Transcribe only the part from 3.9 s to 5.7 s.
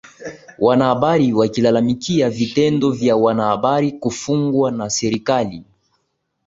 kufungwa na serikali